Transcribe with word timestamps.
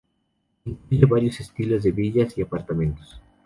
Incluye 0.65 1.05
varios 1.05 1.39
estilos 1.41 1.83
de 1.83 1.91
villas 1.91 2.35
y 2.35 2.41
apartamentos. 2.41 3.21